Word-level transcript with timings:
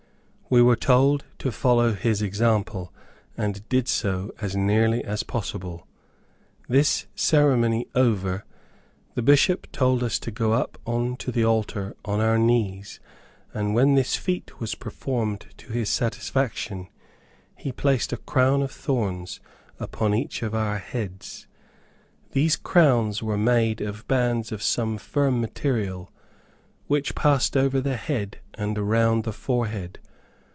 We 0.53 0.61
were 0.61 0.75
told 0.75 1.23
to 1.39 1.49
follow 1.49 1.93
his 1.93 2.21
example, 2.21 2.91
and 3.37 3.65
did 3.69 3.87
so, 3.87 4.33
as 4.41 4.53
nearly 4.53 5.01
as 5.01 5.23
possible. 5.23 5.87
This 6.67 7.05
ceremony 7.15 7.87
over, 7.95 8.43
the 9.15 9.21
Bishop 9.21 9.71
told 9.71 10.03
us 10.03 10.19
to 10.19 10.29
go 10.29 10.51
up 10.51 10.77
on 10.85 11.15
to 11.23 11.31
the 11.31 11.45
altar 11.45 11.95
on 12.03 12.19
our 12.19 12.37
knees, 12.37 12.99
and 13.53 13.73
when 13.73 13.95
this 13.95 14.17
feat 14.17 14.59
was 14.59 14.75
performed 14.75 15.47
to 15.55 15.71
his 15.71 15.87
satisfaction, 15.89 16.89
he 17.55 17.71
placed 17.71 18.11
a 18.11 18.17
crown 18.17 18.61
of 18.61 18.71
thorns 18.73 19.39
upon 19.79 20.13
each 20.13 20.43
of 20.43 20.53
our 20.53 20.79
heads. 20.79 21.47
These 22.31 22.57
crowns 22.57 23.23
were 23.23 23.37
made 23.37 23.79
of 23.79 24.05
bands 24.05 24.51
of 24.51 24.61
some 24.61 24.97
firm 24.97 25.39
material, 25.39 26.11
which 26.87 27.15
passed 27.15 27.55
over 27.55 27.79
the 27.79 27.95
head 27.95 28.39
and 28.55 28.77
around 28.77 29.23
the 29.23 29.31
forehead. 29.31 29.99